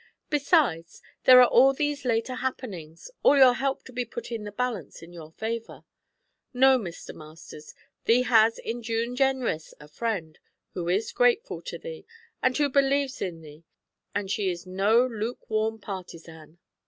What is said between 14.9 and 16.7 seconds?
lukewarm partisan.'